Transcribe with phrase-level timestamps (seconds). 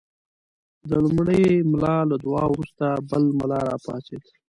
[0.89, 4.23] د لومړي ملا له دعا وروسته بل ملا راپاڅېد.